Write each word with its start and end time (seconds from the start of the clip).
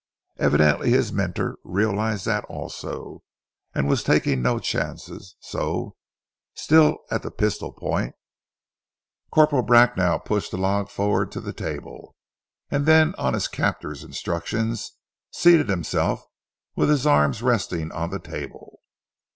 Evidently 0.39 0.89
his 0.89 1.13
mentor 1.13 1.59
realized 1.63 2.25
that 2.25 2.43
also, 2.45 3.21
and 3.75 3.87
was 3.87 4.01
taking 4.03 4.41
no 4.41 4.57
chances, 4.57 5.35
so, 5.41 5.95
still 6.55 6.97
at 7.11 7.21
the 7.21 7.29
pistol 7.29 7.71
point, 7.71 8.15
Corporal 9.31 9.61
Bracknell 9.61 10.17
pushed 10.21 10.49
the 10.49 10.57
log 10.57 10.89
forward 10.89 11.31
to 11.33 11.39
the 11.39 11.53
table, 11.53 12.15
and 12.71 12.87
then 12.87 13.13
on 13.19 13.35
his 13.35 13.47
captor's 13.47 14.03
instructions 14.03 14.93
seated 15.29 15.69
himself 15.69 16.25
with 16.75 16.89
his 16.89 17.05
arms 17.05 17.43
resting 17.43 17.91
on 17.91 18.09
the 18.09 18.17
table. 18.17 18.79